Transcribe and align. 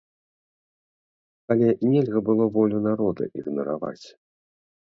Але 1.55 1.67
нельга 1.91 2.19
было 2.31 2.43
волю 2.57 2.77
народа 2.89 3.23
ігнараваць! 3.43 4.07